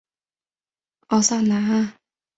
[1.09, 1.93] 奥萨南岸。